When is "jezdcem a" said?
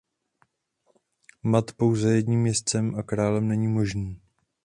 2.45-3.03